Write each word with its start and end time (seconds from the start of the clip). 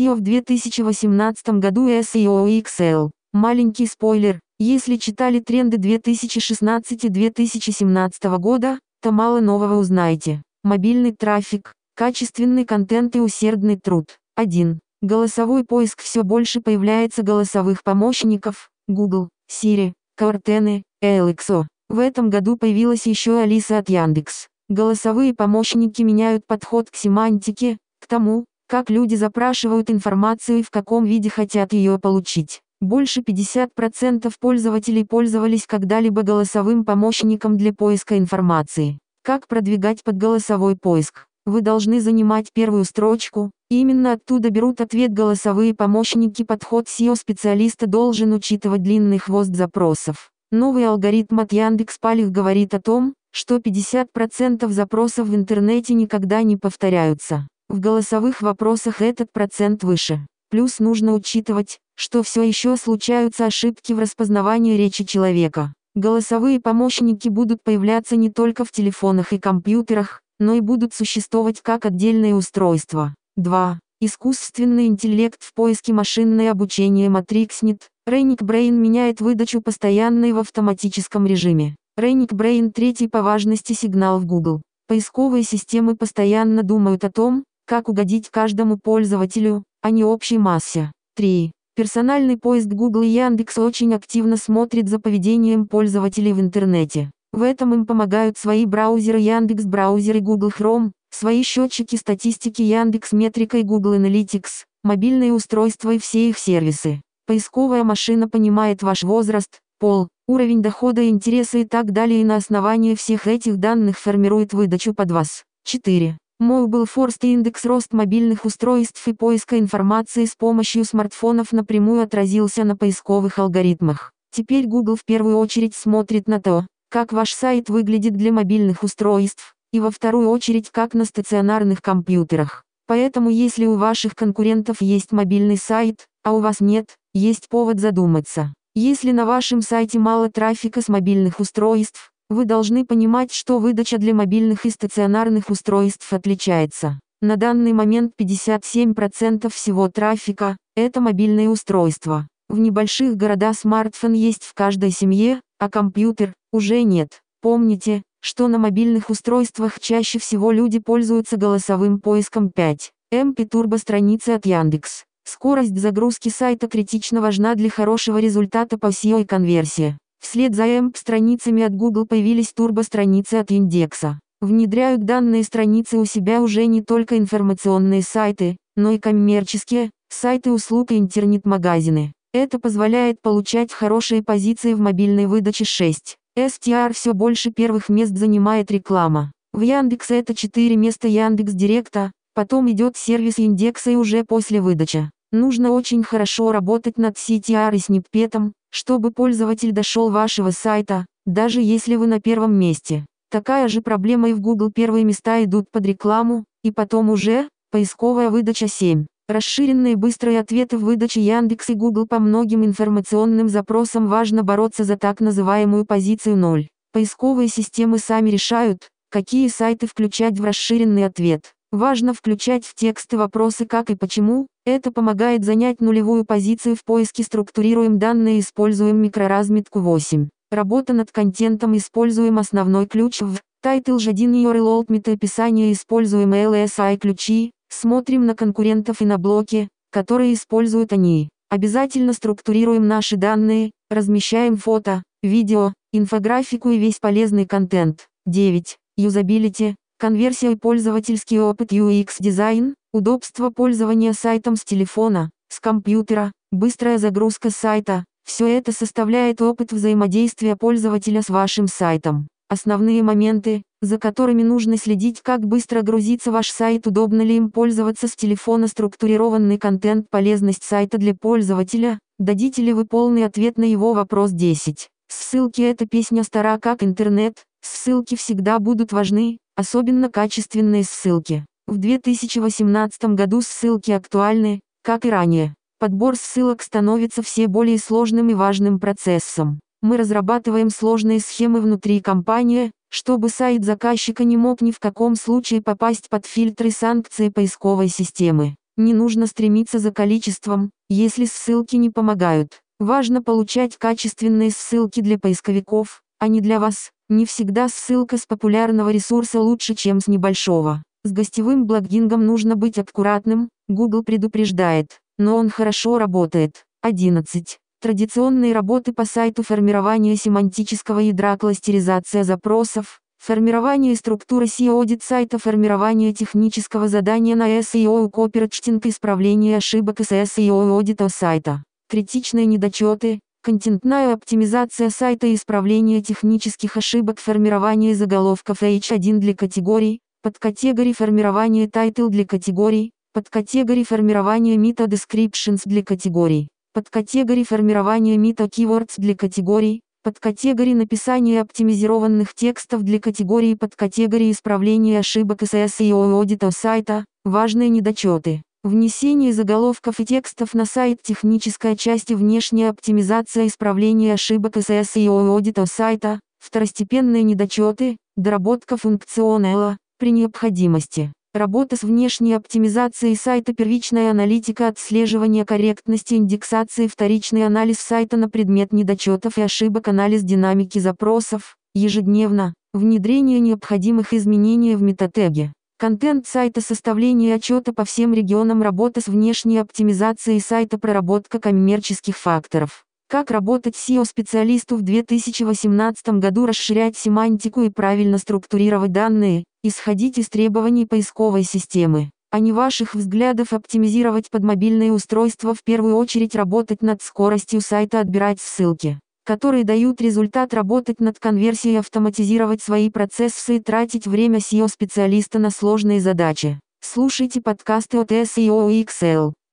SEO 0.00 0.14
в 0.14 0.20
2018 0.20 1.60
году 1.60 1.88
SEO 1.88 2.62
XL. 2.62 3.10
Маленький 3.34 3.86
спойлер, 3.86 4.40
если 4.58 4.96
читали 4.96 5.40
тренды 5.40 5.76
2016 5.76 7.04
и 7.04 7.08
2017 7.10 8.24
года, 8.38 8.78
то 9.02 9.12
мало 9.12 9.40
нового 9.40 9.76
узнаете. 9.76 10.42
Мобильный 10.64 11.12
трафик, 11.12 11.74
качественный 11.96 12.64
контент 12.64 13.14
и 13.16 13.20
усердный 13.20 13.78
труд. 13.78 14.06
1. 14.36 14.80
Голосовой 15.02 15.64
поиск 15.64 16.00
все 16.00 16.22
больше 16.22 16.62
появляется 16.62 17.22
голосовых 17.22 17.84
помощников, 17.84 18.70
Google, 18.88 19.28
Siri, 19.50 19.92
Cortana, 20.18 20.82
Alexa. 21.04 21.66
В 21.90 21.98
этом 21.98 22.30
году 22.30 22.56
появилась 22.56 23.06
еще 23.06 23.38
Алиса 23.38 23.76
от 23.76 23.90
Яндекс. 23.90 24.46
Голосовые 24.70 25.34
помощники 25.34 26.00
меняют 26.00 26.46
подход 26.46 26.90
к 26.90 26.96
семантике, 26.96 27.76
к 28.00 28.06
тому, 28.06 28.46
как 28.70 28.88
люди 28.88 29.16
запрашивают 29.16 29.90
информацию 29.90 30.60
и 30.60 30.62
в 30.62 30.70
каком 30.70 31.04
виде 31.04 31.28
хотят 31.28 31.72
ее 31.72 31.98
получить. 31.98 32.60
Больше 32.80 33.20
50% 33.20 34.32
пользователей 34.38 35.04
пользовались 35.04 35.66
когда-либо 35.66 36.22
голосовым 36.22 36.84
помощником 36.84 37.56
для 37.56 37.74
поиска 37.74 38.16
информации. 38.16 39.00
Как 39.24 39.48
продвигать 39.48 40.04
под 40.04 40.18
голосовой 40.18 40.76
поиск? 40.76 41.26
Вы 41.46 41.62
должны 41.62 42.00
занимать 42.00 42.52
первую 42.54 42.84
строчку, 42.84 43.50
именно 43.70 44.12
оттуда 44.12 44.50
берут 44.50 44.80
ответ 44.80 45.12
голосовые 45.12 45.74
помощники. 45.74 46.44
Подход 46.44 46.86
SEO-специалиста 46.86 47.88
должен 47.88 48.32
учитывать 48.32 48.84
длинный 48.84 49.18
хвост 49.18 49.52
запросов. 49.52 50.30
Новый 50.52 50.86
алгоритм 50.86 51.40
от 51.40 51.52
Яндекс.Палих 51.52 52.30
говорит 52.30 52.72
о 52.74 52.80
том, 52.80 53.14
что 53.32 53.56
50% 53.56 54.68
запросов 54.68 55.26
в 55.26 55.34
интернете 55.34 55.94
никогда 55.94 56.44
не 56.44 56.56
повторяются. 56.56 57.48
В 57.70 57.78
голосовых 57.78 58.42
вопросах 58.42 59.00
этот 59.00 59.32
процент 59.32 59.84
выше. 59.84 60.26
Плюс 60.50 60.80
нужно 60.80 61.14
учитывать, 61.14 61.78
что 61.94 62.24
все 62.24 62.42
еще 62.42 62.76
случаются 62.76 63.46
ошибки 63.46 63.92
в 63.92 64.00
распознавании 64.00 64.76
речи 64.76 65.04
человека. 65.04 65.72
Голосовые 65.94 66.58
помощники 66.58 67.28
будут 67.28 67.62
появляться 67.62 68.16
не 68.16 68.28
только 68.28 68.64
в 68.64 68.72
телефонах 68.72 69.32
и 69.32 69.38
компьютерах, 69.38 70.20
но 70.40 70.54
и 70.54 70.60
будут 70.60 70.94
существовать 70.94 71.60
как 71.62 71.86
отдельные 71.86 72.34
устройства. 72.34 73.14
2. 73.36 73.78
Искусственный 74.00 74.88
интеллект 74.88 75.40
в 75.40 75.54
поиске 75.54 75.92
машинное 75.92 76.50
обучение 76.50 77.08
Matrixnet. 77.08 77.82
Renic 78.08 78.38
Brain 78.38 78.72
меняет 78.72 79.20
выдачу 79.20 79.62
постоянной 79.62 80.32
в 80.32 80.38
автоматическом 80.38 81.24
режиме. 81.24 81.76
Renic 81.96 82.32
Brain 82.32 82.72
третий 82.72 83.06
по 83.06 83.22
важности 83.22 83.74
сигнал 83.74 84.18
в 84.18 84.26
Google. 84.26 84.60
Поисковые 84.88 85.44
системы 85.44 85.94
постоянно 85.94 86.64
думают 86.64 87.04
о 87.04 87.12
том, 87.12 87.44
как 87.70 87.88
угодить 87.88 88.30
каждому 88.30 88.78
пользователю, 88.78 89.62
а 89.80 89.90
не 89.90 90.02
общей 90.02 90.38
массе. 90.38 90.90
3. 91.14 91.52
Персональный 91.76 92.36
поиск 92.36 92.66
Google 92.66 93.02
и 93.02 93.06
Яндекс 93.06 93.58
очень 93.58 93.94
активно 93.94 94.36
смотрит 94.36 94.88
за 94.88 94.98
поведением 94.98 95.68
пользователей 95.68 96.32
в 96.32 96.40
интернете. 96.40 97.12
В 97.32 97.42
этом 97.42 97.72
им 97.72 97.86
помогают 97.86 98.36
свои 98.36 98.66
браузеры 98.66 99.20
Яндекс 99.20 99.66
браузер 99.66 100.16
и 100.16 100.18
Google 100.18 100.48
Chrome, 100.50 100.90
свои 101.10 101.44
счетчики 101.44 101.94
статистики 101.94 102.60
Яндекс 102.60 103.12
Метрика 103.12 103.58
и 103.58 103.62
Google 103.62 103.94
Analytics, 103.94 104.64
мобильные 104.82 105.32
устройства 105.32 105.92
и 105.92 106.00
все 106.00 106.28
их 106.30 106.38
сервисы. 106.38 107.00
Поисковая 107.28 107.84
машина 107.84 108.28
понимает 108.28 108.82
ваш 108.82 109.04
возраст, 109.04 109.60
пол, 109.78 110.08
уровень 110.26 110.60
дохода, 110.60 111.08
интересы 111.08 111.60
и 111.60 111.64
так 111.64 111.92
далее 111.92 112.22
и 112.22 112.24
на 112.24 112.34
основании 112.34 112.96
всех 112.96 113.28
этих 113.28 113.58
данных 113.58 113.96
формирует 113.96 114.54
выдачу 114.54 114.92
под 114.92 115.12
вас. 115.12 115.44
4. 115.62 116.19
Mobile 116.40 116.86
Force 116.86 117.18
индекс 117.20 117.66
рост 117.66 117.92
мобильных 117.92 118.46
устройств 118.46 119.06
и 119.06 119.12
поиска 119.12 119.58
информации 119.58 120.24
с 120.24 120.34
помощью 120.34 120.86
смартфонов 120.86 121.52
напрямую 121.52 122.02
отразился 122.02 122.64
на 122.64 122.78
поисковых 122.78 123.38
алгоритмах. 123.38 124.12
Теперь 124.32 124.66
Google 124.66 124.96
в 124.96 125.04
первую 125.04 125.36
очередь 125.36 125.74
смотрит 125.74 126.28
на 126.28 126.40
то, 126.40 126.66
как 126.88 127.12
ваш 127.12 127.34
сайт 127.34 127.68
выглядит 127.68 128.14
для 128.14 128.32
мобильных 128.32 128.82
устройств, 128.82 129.54
и 129.70 129.80
во 129.80 129.90
вторую 129.90 130.30
очередь 130.30 130.70
как 130.70 130.94
на 130.94 131.04
стационарных 131.04 131.82
компьютерах. 131.82 132.64
Поэтому 132.86 133.28
если 133.28 133.66
у 133.66 133.74
ваших 133.74 134.14
конкурентов 134.14 134.80
есть 134.80 135.12
мобильный 135.12 135.58
сайт, 135.58 136.06
а 136.24 136.32
у 136.32 136.40
вас 136.40 136.60
нет, 136.60 136.96
есть 137.12 137.50
повод 137.50 137.80
задуматься. 137.80 138.54
Если 138.74 139.12
на 139.12 139.26
вашем 139.26 139.60
сайте 139.60 139.98
мало 139.98 140.30
трафика 140.30 140.80
с 140.80 140.88
мобильных 140.88 141.38
устройств, 141.38 142.10
вы 142.30 142.46
должны 142.46 142.86
понимать, 142.86 143.32
что 143.32 143.58
выдача 143.58 143.98
для 143.98 144.14
мобильных 144.14 144.64
и 144.64 144.70
стационарных 144.70 145.50
устройств 145.50 146.10
отличается. 146.12 147.00
На 147.20 147.36
данный 147.36 147.74
момент 147.74 148.12
57% 148.18 149.50
всего 149.50 149.88
трафика– 149.88 150.56
это 150.76 151.00
мобильные 151.02 151.50
устройства. 151.50 152.26
В 152.48 152.58
небольших 152.58 153.16
городах 153.16 153.58
смартфон 153.58 154.14
есть 154.14 154.44
в 154.44 154.54
каждой 154.54 154.92
семье, 154.92 155.40
а 155.58 155.68
компьютер– 155.68 156.32
уже 156.52 156.82
нет. 156.82 157.20
Помните, 157.42 158.02
что 158.20 158.48
на 158.48 158.58
мобильных 158.58 159.10
устройствах 159.10 159.80
чаще 159.80 160.18
всего 160.18 160.52
люди 160.52 160.78
пользуются 160.78 161.36
голосовым 161.36 162.00
поиском 162.00 162.50
5. 162.50 162.90
MP 163.12 163.48
Turbo 163.48 163.76
страницы 163.76 164.30
от 164.30 164.46
Яндекс. 164.46 165.04
Скорость 165.24 165.76
загрузки 165.76 166.28
сайта 166.28 166.68
критично 166.68 167.20
важна 167.20 167.54
для 167.54 167.70
хорошего 167.70 168.18
результата 168.18 168.78
по 168.78 168.86
SEO 168.86 169.22
и 169.22 169.24
конверсии. 169.24 169.98
Вслед 170.20 170.54
за 170.54 170.66
AMP-страницами 170.66 171.62
от 171.62 171.74
Google 171.74 172.06
появились 172.06 172.52
турбо-страницы 172.52 173.34
от 173.34 173.50
индекса. 173.50 174.20
Внедряют 174.40 175.04
данные 175.04 175.44
страницы 175.44 175.98
у 175.98 176.04
себя 176.04 176.40
уже 176.40 176.66
не 176.66 176.82
только 176.82 177.18
информационные 177.18 178.02
сайты, 178.02 178.56
но 178.76 178.92
и 178.92 178.98
коммерческие, 178.98 179.90
сайты 180.08 180.52
услуг 180.52 180.92
и 180.92 180.98
интернет-магазины. 180.98 182.12
Это 182.32 182.58
позволяет 182.58 183.20
получать 183.20 183.72
хорошие 183.72 184.22
позиции 184.22 184.74
в 184.74 184.80
мобильной 184.80 185.26
выдаче 185.26 185.64
6. 185.64 186.16
STR 186.38 186.92
все 186.92 187.12
больше 187.12 187.50
первых 187.50 187.88
мест 187.88 188.16
занимает 188.16 188.70
реклама. 188.70 189.32
В 189.52 189.62
Яндекс 189.62 190.10
это 190.12 190.34
4 190.34 190.76
места 190.76 191.08
Яндекс 191.08 191.52
Директа, 191.52 192.12
потом 192.34 192.70
идет 192.70 192.96
сервис 192.96 193.38
индекса 193.38 193.90
и 193.90 193.96
уже 193.96 194.24
после 194.24 194.60
выдачи. 194.60 195.10
Нужно 195.32 195.72
очень 195.72 196.04
хорошо 196.04 196.52
работать 196.52 196.98
над 196.98 197.16
CTR 197.16 197.74
и 197.74 197.78
сниппетом, 197.78 198.52
чтобы 198.70 199.10
пользователь 199.10 199.72
дошел 199.72 200.10
вашего 200.10 200.50
сайта, 200.50 201.06
даже 201.26 201.60
если 201.60 201.96
вы 201.96 202.06
на 202.06 202.20
первом 202.20 202.54
месте. 202.54 203.04
Такая 203.30 203.68
же 203.68 203.82
проблема 203.82 204.30
и 204.30 204.32
в 204.32 204.40
Google 204.40 204.72
первые 204.72 205.04
места 205.04 205.44
идут 205.44 205.70
под 205.70 205.86
рекламу, 205.86 206.44
и 206.64 206.72
потом 206.72 207.10
уже, 207.10 207.48
поисковая 207.70 208.30
выдача 208.30 208.66
7. 208.66 209.06
Расширенные 209.28 209.94
быстрые 209.94 210.40
ответы 210.40 210.76
в 210.76 210.82
выдаче 210.82 211.20
Яндекс 211.20 211.70
и 211.70 211.74
Google 211.74 212.08
по 212.08 212.18
многим 212.18 212.64
информационным 212.64 213.48
запросам 213.48 214.08
важно 214.08 214.42
бороться 214.42 214.82
за 214.82 214.96
так 214.96 215.20
называемую 215.20 215.84
позицию 215.84 216.36
0. 216.36 216.66
Поисковые 216.92 217.46
системы 217.46 217.98
сами 217.98 218.30
решают, 218.30 218.88
какие 219.08 219.46
сайты 219.46 219.86
включать 219.86 220.40
в 220.40 220.44
расширенный 220.44 221.04
ответ. 221.04 221.52
Важно 221.72 222.14
включать 222.14 222.64
в 222.64 222.74
тексты 222.74 223.16
вопросы 223.16 223.64
как 223.64 223.90
и 223.90 223.94
почему, 223.94 224.48
это 224.66 224.90
помогает 224.90 225.44
занять 225.44 225.80
нулевую 225.80 226.24
позицию 226.24 226.74
в 226.74 226.84
поиске 226.84 227.22
структурируем 227.22 228.00
данные 228.00 228.40
используем 228.40 228.96
микроразметку 228.96 229.78
8. 229.78 230.28
Работа 230.50 230.92
над 230.92 231.12
контентом 231.12 231.76
используем 231.76 232.40
основной 232.40 232.86
ключ 232.86 233.20
в 233.20 233.38
Title 233.64 233.98
J1 233.98 234.42
URL 234.42 234.84
Alt 234.88 235.12
описание 235.12 235.72
используем 235.72 236.34
LSI 236.34 236.96
ключи, 236.96 237.52
смотрим 237.68 238.26
на 238.26 238.34
конкурентов 238.34 239.00
и 239.00 239.04
на 239.04 239.16
блоки, 239.16 239.68
которые 239.92 240.34
используют 240.34 240.92
они. 240.92 241.28
Обязательно 241.50 242.14
структурируем 242.14 242.88
наши 242.88 243.16
данные, 243.16 243.70
размещаем 243.90 244.56
фото, 244.56 245.04
видео, 245.22 245.72
инфографику 245.92 246.70
и 246.70 246.78
весь 246.78 246.98
полезный 246.98 247.46
контент. 247.46 248.08
9. 248.26 248.76
Юзабилити, 248.96 249.76
Конверсия 250.00 250.52
и 250.52 250.56
пользовательский 250.56 251.38
опыт 251.40 251.74
UX 251.74 252.12
дизайн, 252.20 252.74
удобство 252.90 253.50
пользования 253.50 254.14
сайтом 254.14 254.56
с 254.56 254.64
телефона, 254.64 255.28
с 255.50 255.60
компьютера, 255.60 256.32
быстрая 256.50 256.96
загрузка 256.96 257.50
сайта– 257.50 258.06
все 258.24 258.46
это 258.46 258.72
составляет 258.72 259.42
опыт 259.42 259.74
взаимодействия 259.74 260.56
пользователя 260.56 261.20
с 261.20 261.28
вашим 261.28 261.66
сайтом. 261.68 262.28
Основные 262.48 263.02
моменты, 263.02 263.62
за 263.82 263.98
которыми 263.98 264.42
нужно 264.42 264.78
следить, 264.78 265.20
как 265.20 265.40
быстро 265.40 265.82
грузится 265.82 266.32
ваш 266.32 266.48
сайт, 266.50 266.86
удобно 266.86 267.20
ли 267.20 267.36
им 267.36 267.50
пользоваться 267.50 268.08
с 268.08 268.16
телефона, 268.16 268.68
структурированный 268.68 269.58
контент, 269.58 270.06
полезность 270.08 270.64
сайта 270.64 270.96
для 270.96 271.14
пользователя, 271.14 271.98
дадите 272.18 272.62
ли 272.62 272.72
вы 272.72 272.86
полный 272.86 273.26
ответ 273.26 273.58
на 273.58 273.64
его 273.64 273.92
вопрос 273.92 274.30
10. 274.30 274.88
Ссылки 275.08 275.60
эта 275.60 275.86
песня 275.86 276.22
стара 276.22 276.56
как 276.58 276.82
интернет, 276.82 277.34
ссылки 277.62 278.14
всегда 278.14 278.58
будут 278.58 278.92
важны, 278.92 279.38
особенно 279.56 280.10
качественные 280.10 280.84
ссылки. 280.84 281.44
В 281.66 281.78
2018 281.78 283.04
году 283.14 283.42
ссылки 283.42 283.90
актуальны, 283.90 284.60
как 284.82 285.04
и 285.04 285.10
ранее. 285.10 285.54
Подбор 285.78 286.16
ссылок 286.16 286.62
становится 286.62 287.22
все 287.22 287.46
более 287.46 287.78
сложным 287.78 288.28
и 288.28 288.34
важным 288.34 288.78
процессом. 288.78 289.60
Мы 289.82 289.96
разрабатываем 289.96 290.68
сложные 290.68 291.20
схемы 291.20 291.60
внутри 291.60 292.00
компании, 292.00 292.70
чтобы 292.90 293.30
сайт 293.30 293.64
заказчика 293.64 294.24
не 294.24 294.36
мог 294.36 294.60
ни 294.60 294.72
в 294.72 294.78
каком 294.78 295.16
случае 295.16 295.62
попасть 295.62 296.08
под 296.10 296.26
фильтры 296.26 296.70
санкции 296.70 297.30
поисковой 297.30 297.88
системы. 297.88 298.56
Не 298.76 298.92
нужно 298.92 299.26
стремиться 299.26 299.78
за 299.78 299.90
количеством, 299.90 300.70
если 300.88 301.24
ссылки 301.24 301.76
не 301.76 301.88
помогают. 301.88 302.60
Важно 302.78 303.22
получать 303.22 303.76
качественные 303.76 304.50
ссылки 304.50 305.00
для 305.00 305.18
поисковиков, 305.18 306.02
а 306.20 306.28
не 306.28 306.40
для 306.40 306.60
вас. 306.60 306.92
Не 307.08 307.26
всегда 307.26 307.68
ссылка 307.68 308.18
с 308.18 308.26
популярного 308.26 308.90
ресурса 308.90 309.40
лучше, 309.40 309.74
чем 309.74 310.00
с 310.00 310.06
небольшого. 310.06 310.84
С 311.02 311.10
гостевым 311.10 311.66
блогингом 311.66 312.24
нужно 312.24 312.54
быть 312.54 312.78
аккуратным, 312.78 313.48
Google 313.66 314.04
предупреждает, 314.04 315.00
но 315.18 315.36
он 315.36 315.48
хорошо 315.48 315.98
работает. 315.98 316.64
11. 316.82 317.58
Традиционные 317.80 318.52
работы 318.52 318.92
по 318.92 319.06
сайту 319.06 319.42
формирование 319.42 320.14
семантического 320.14 320.98
ядра 320.98 321.38
кластеризация 321.38 322.22
запросов, 322.22 323.00
формирование 323.18 323.96
структуры 323.96 324.44
SEO-аудит 324.44 325.02
сайта 325.02 325.38
формирование 325.38 326.12
технического 326.12 326.88
задания 326.88 327.34
на 327.34 327.58
SEO 327.60 328.10
копирчтинг 328.10 328.84
исправление 328.84 329.56
ошибок 329.56 330.00
из 330.00 330.10
SEO 330.10 330.70
аудита 330.70 331.08
сайта, 331.08 331.64
критичные 331.88 332.44
недочеты, 332.44 333.20
контентная 333.42 334.14
оптимизация 334.14 334.90
сайта 334.90 335.26
и 335.26 335.34
исправление 335.34 336.02
технических 336.02 336.76
ошибок 336.76 337.18
формирование 337.18 337.94
заголовков 337.94 338.62
H1 338.62 339.18
для 339.18 339.34
категорий, 339.34 340.00
подкатегорий 340.22 340.92
формирование 340.92 341.66
title 341.66 342.08
для 342.08 342.24
категорий, 342.24 342.92
подкатегорий 343.12 343.84
формирование 343.84 344.56
meta 344.56 344.86
descriptions 344.86 345.62
для 345.64 345.82
категорий 345.82 346.48
подкатегорий 346.72 347.44
формирования 347.44 348.16
мета 348.16 348.44
keywords 348.44 348.94
для 348.96 349.16
категорий, 349.16 349.82
подкатегорий 350.04 350.74
написания 350.74 351.40
оптимизированных 351.40 352.32
текстов 352.32 352.82
для 352.82 353.00
категории 353.00 353.54
подкатегории 353.54 354.30
исправления 354.30 355.00
ошибок 355.00 355.42
SEO 355.42 356.12
аудита 356.12 356.50
сайта, 356.52 357.04
важные 357.24 357.68
недочеты. 357.68 358.42
Внесение 358.62 359.32
заголовков 359.32 360.00
и 360.00 360.04
текстов 360.04 360.52
на 360.52 360.66
сайт 360.66 361.00
техническая 361.02 361.76
часть. 361.76 362.10
И 362.10 362.14
внешняя 362.14 362.68
оптимизация 362.68 363.46
исправления 363.46 364.12
ошибок 364.12 364.58
из 364.58 364.68
SEO 364.68 365.28
аудита 365.28 365.64
сайта, 365.64 366.20
второстепенные 366.38 367.22
недочеты, 367.22 367.96
доработка 368.16 368.76
функционала, 368.76 369.78
при 369.98 370.10
необходимости. 370.10 371.10
Работа 371.32 371.76
с 371.76 371.82
внешней 371.82 372.34
оптимизацией 372.34 373.16
сайта. 373.16 373.54
Первичная 373.54 374.10
аналитика. 374.10 374.68
Отслеживание 374.68 375.46
корректности 375.46 376.12
индексации. 376.12 376.86
Вторичный 376.86 377.46
анализ 377.46 377.78
сайта 377.78 378.18
на 378.18 378.28
предмет 378.28 378.74
недочетов 378.74 379.38
и 379.38 379.40
ошибок. 379.40 379.88
Анализ 379.88 380.22
динамики 380.22 380.78
запросов, 380.80 381.56
ежедневно, 381.74 382.52
внедрение 382.74 383.40
необходимых 383.40 384.12
изменений 384.12 384.76
в 384.76 384.82
метатеге. 384.82 385.54
Контент 385.80 386.26
сайта 386.26 386.60
составление 386.60 387.36
отчета 387.36 387.72
по 387.72 387.86
всем 387.86 388.12
регионам 388.12 388.60
работа 388.60 389.00
с 389.00 389.06
внешней 389.06 389.56
оптимизацией 389.56 390.38
сайта 390.38 390.76
проработка 390.76 391.40
коммерческих 391.40 392.18
факторов. 392.18 392.84
Как 393.08 393.30
работать 393.30 393.76
SEO-специалисту 393.76 394.76
в 394.76 394.82
2018 394.82 396.20
году 396.20 396.44
расширять 396.44 396.98
семантику 396.98 397.62
и 397.62 397.70
правильно 397.70 398.18
структурировать 398.18 398.92
данные, 398.92 399.44
исходить 399.62 400.18
из 400.18 400.28
требований 400.28 400.84
поисковой 400.84 401.44
системы, 401.44 402.10
а 402.30 402.40
не 402.40 402.52
ваших 402.52 402.94
взглядов 402.94 403.54
оптимизировать 403.54 404.28
под 404.28 404.44
мобильные 404.44 404.92
устройства 404.92 405.54
в 405.54 405.64
первую 405.64 405.96
очередь 405.96 406.34
работать 406.34 406.82
над 406.82 407.00
скоростью 407.00 407.62
сайта 407.62 408.00
отбирать 408.00 408.38
ссылки, 408.38 409.00
которые 409.24 409.64
дают 409.64 410.00
результат 410.00 410.54
работать 410.54 411.00
над 411.00 411.18
конверсией 411.18 411.78
автоматизировать 411.78 412.62
свои 412.62 412.90
процессы 412.90 413.56
и 413.56 413.60
тратить 413.60 414.06
время 414.06 414.38
SEO-специалиста 414.38 415.38
на 415.38 415.50
сложные 415.50 416.00
задачи. 416.00 416.58
Слушайте 416.80 417.40
подкасты 417.40 417.98
от 417.98 418.10
SEO 418.10 418.70
XL. 418.84 419.32